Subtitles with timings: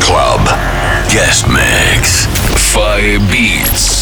[0.00, 0.40] Club.
[1.08, 2.26] Guest Mix.
[2.72, 3.93] Fire Beats.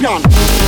[0.00, 0.61] champion.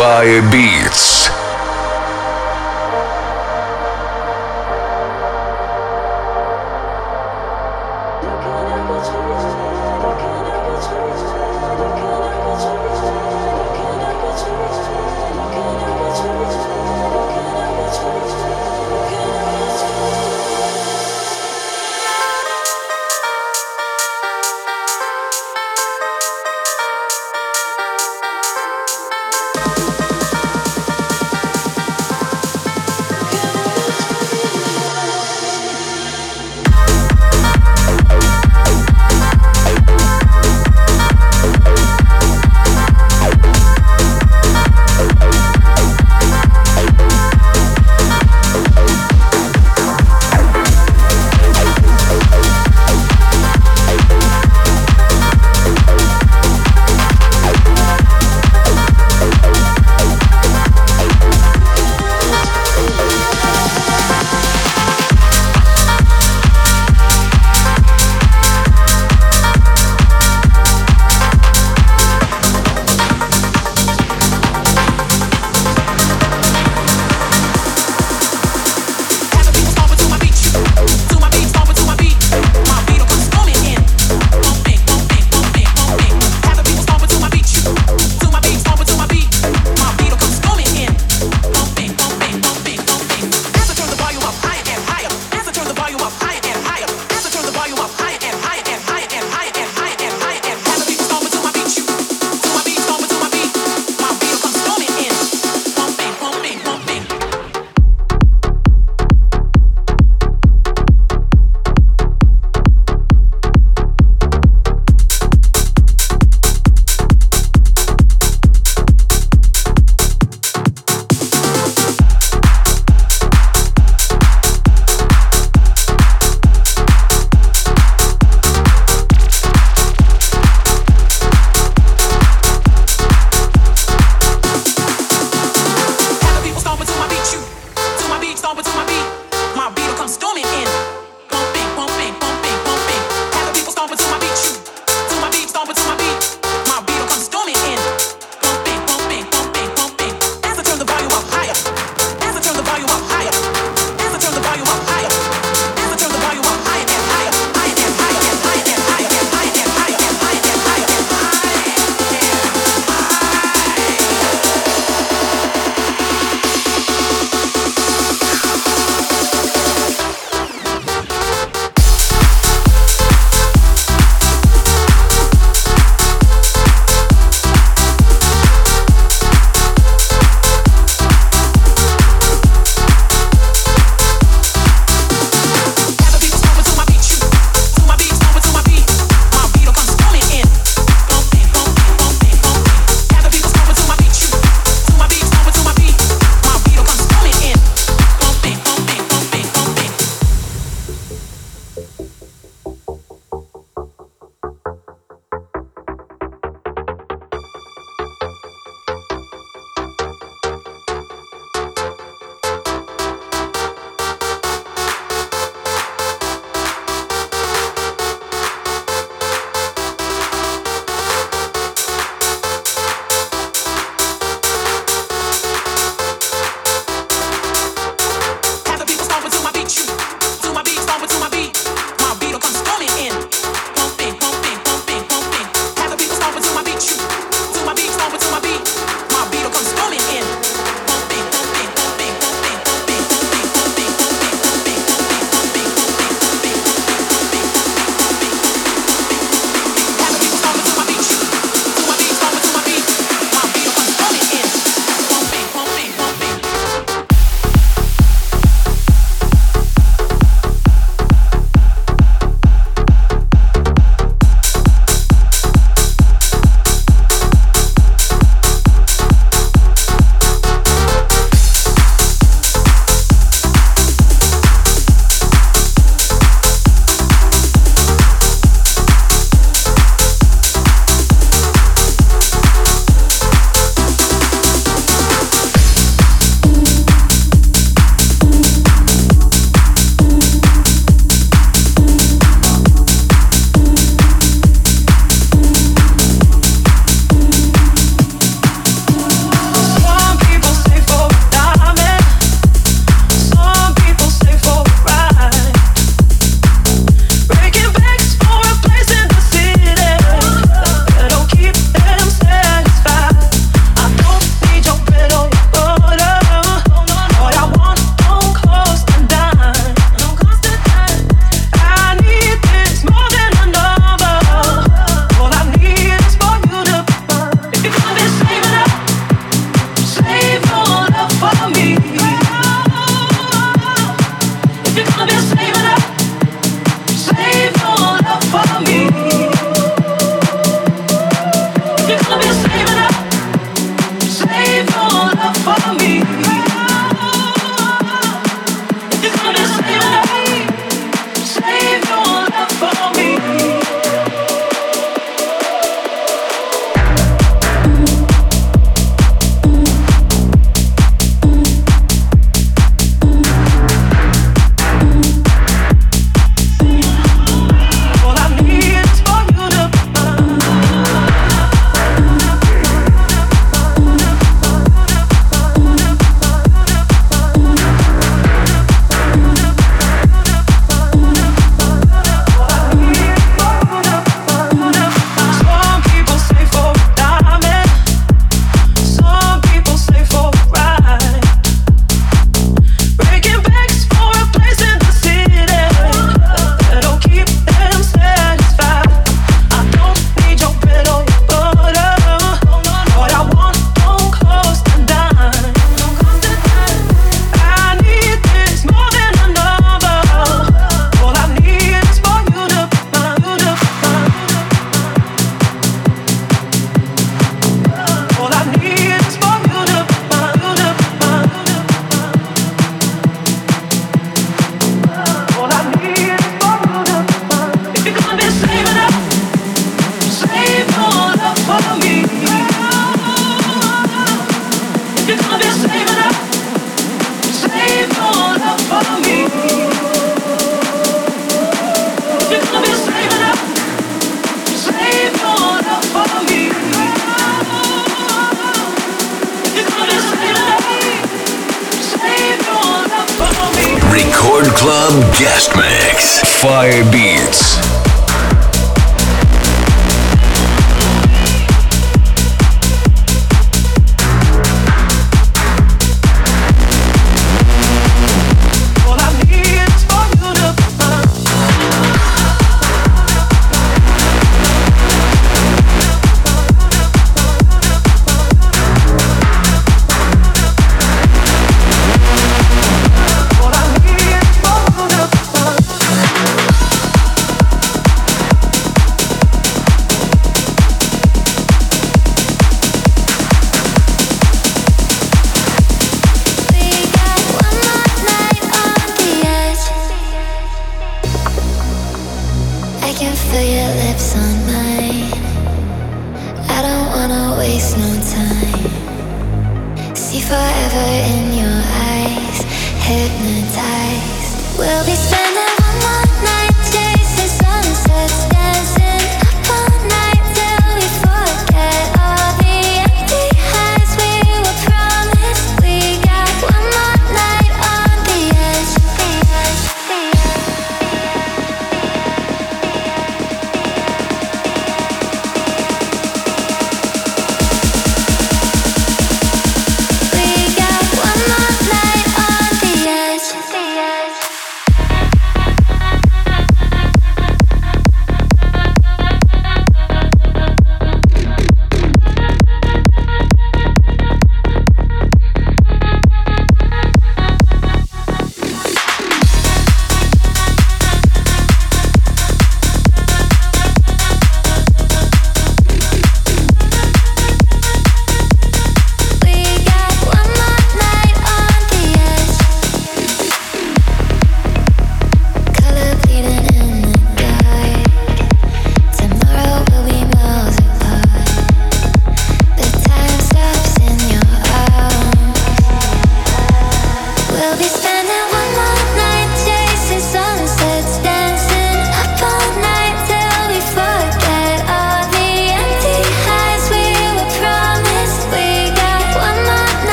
[0.00, 1.09] Fire Beats.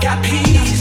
[0.00, 0.79] got peace.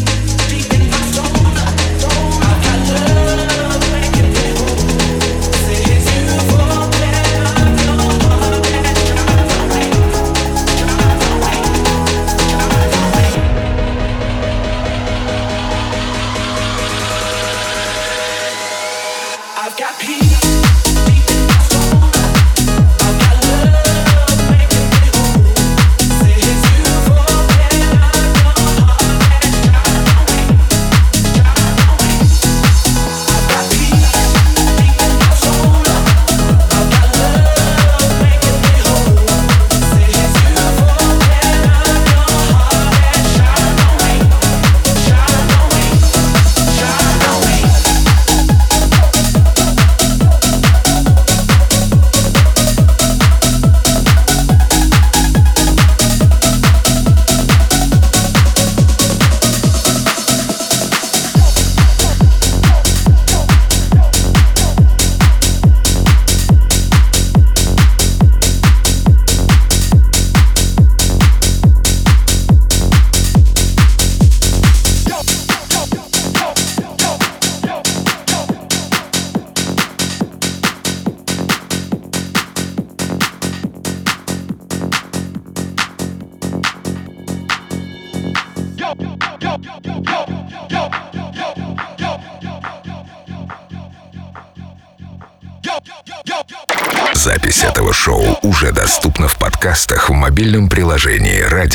[100.39, 101.68] Мобильном приложении «Радио Рекорд».